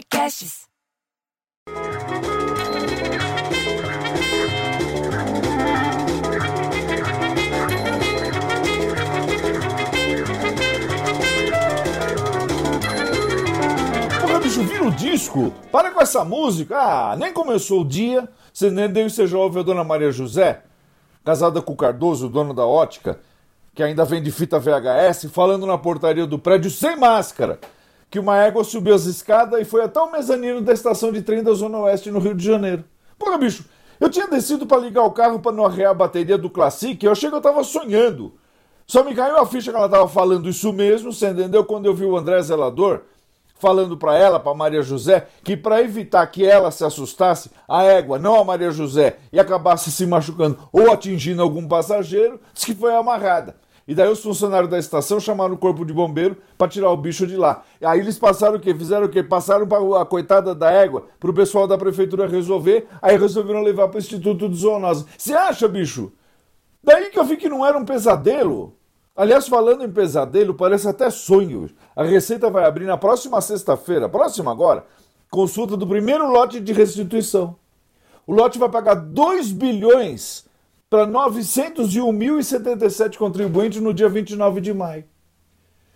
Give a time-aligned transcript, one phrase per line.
[0.00, 0.68] Podcasts.
[14.62, 15.52] Vira o disco.
[15.72, 16.76] Para com essa música.
[16.76, 18.28] Ah, nem começou o dia.
[18.52, 20.62] Você entendeu e você já ouve a dona Maria José,
[21.24, 23.20] casada com o Cardoso, dono da ótica,
[23.74, 27.58] que ainda vende fita VHS, falando na portaria do prédio sem máscara.
[28.10, 31.42] Que uma égua subiu as escadas e foi até o mezanino da estação de trem
[31.42, 32.84] da Zona Oeste no Rio de Janeiro.
[33.18, 33.64] Porra, bicho,
[34.00, 37.06] eu tinha descido para ligar o carro para não arrear a bateria do Classic e
[37.06, 38.34] eu achei que eu tava sonhando.
[38.86, 41.64] Só me caiu a ficha que ela tava falando isso mesmo, você entendeu?
[41.64, 43.02] Quando eu vi o André Zelador
[43.60, 48.18] falando para ela, para Maria José, que para evitar que ela se assustasse, a égua,
[48.18, 52.92] não a Maria José, e acabasse se machucando ou atingindo algum passageiro, disse que foi
[52.94, 53.54] amarrada.
[53.90, 57.26] E daí os funcionários da estação chamaram o corpo de bombeiro para tirar o bicho
[57.26, 57.64] de lá.
[57.82, 58.72] Aí eles passaram o quê?
[58.72, 59.20] Fizeram o quê?
[59.20, 63.88] Passaram para a coitada da égua, para o pessoal da prefeitura resolver, aí resolveram levar
[63.88, 65.06] para o Instituto de Zoonose.
[65.18, 66.12] Você acha, bicho?
[66.84, 68.76] Daí que eu vi que não era um pesadelo.
[69.16, 71.68] Aliás, falando em pesadelo, parece até sonho.
[71.96, 74.86] A Receita vai abrir na próxima sexta-feira, próxima agora,
[75.28, 77.56] consulta do primeiro lote de restituição.
[78.24, 80.48] O lote vai pagar 2 bilhões
[80.90, 85.04] para 901.077 contribuintes no dia 29 de maio.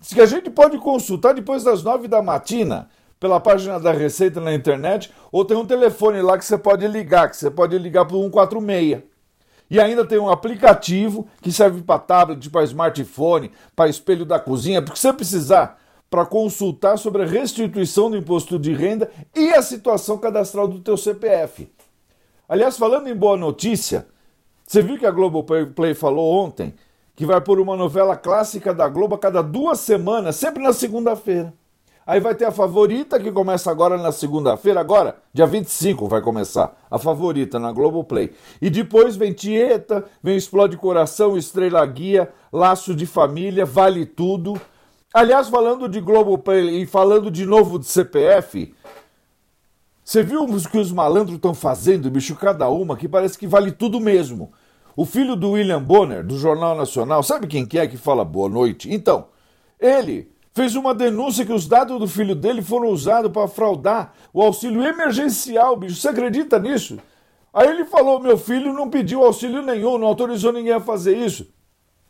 [0.00, 2.88] Diz que a gente pode consultar depois das 9 da matina
[3.20, 7.28] pela página da Receita na internet, ou tem um telefone lá que você pode ligar,
[7.28, 9.02] que você pode ligar para o 146.
[9.70, 14.80] E ainda tem um aplicativo que serve para tablet, para smartphone, para espelho da cozinha,
[14.80, 20.16] porque você precisar para consultar sobre a restituição do imposto de renda e a situação
[20.16, 21.70] cadastral do teu CPF.
[22.48, 24.06] Aliás, falando em boa notícia,
[24.68, 26.74] você viu que a Globoplay falou ontem
[27.16, 31.54] que vai pôr uma novela clássica da Globo a cada duas semanas, sempre na segunda-feira.
[32.06, 36.76] Aí vai ter a favorita que começa agora na segunda-feira, agora, dia 25 vai começar.
[36.90, 38.30] A favorita na Globoplay.
[38.60, 44.60] E depois vem Tieta, vem Explode Coração, Estrela Guia, Laço de Família, Vale Tudo.
[45.14, 48.74] Aliás, falando de Globoplay e falando de novo de CPF,
[50.08, 53.70] você viu o que os malandros estão fazendo, bicho, cada uma, que parece que vale
[53.70, 54.50] tudo mesmo.
[54.96, 58.48] O filho do William Bonner, do Jornal Nacional, sabe quem que é que fala boa
[58.48, 58.90] noite?
[58.90, 59.26] Então,
[59.78, 64.40] ele fez uma denúncia que os dados do filho dele foram usados para fraudar o
[64.40, 65.96] auxílio emergencial, bicho.
[65.96, 66.98] Você acredita nisso?
[67.52, 71.52] Aí ele falou: meu filho não pediu auxílio nenhum, não autorizou ninguém a fazer isso.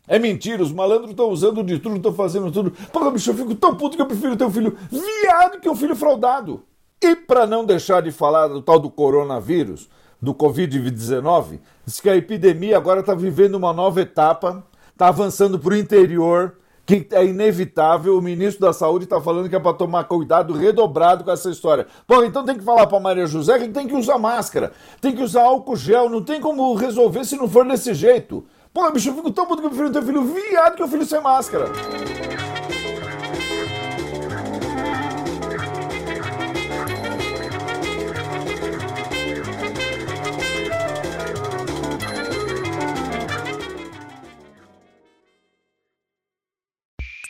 [0.07, 2.71] É mentira, os malandros estão usando de tudo, estão fazendo tudo.
[2.93, 5.75] Porra, bicho, eu fico tão puto que eu prefiro ter um filho viado que um
[5.75, 6.63] filho fraudado.
[7.01, 9.89] E para não deixar de falar do tal do coronavírus,
[10.21, 15.73] do Covid-19, diz que a epidemia agora está vivendo uma nova etapa, está avançando para
[15.73, 18.17] o interior, que é inevitável.
[18.17, 21.87] O ministro da Saúde está falando que é para tomar cuidado redobrado com essa história.
[22.05, 25.23] Pô, então tem que falar para Maria José que tem que usar máscara, tem que
[25.23, 28.43] usar álcool gel, não tem como resolver se não for desse jeito.
[28.73, 31.05] Pô, bicho, eu fico tão puto que eu prefiro ter filho viado que o filho
[31.05, 31.67] sem máscara.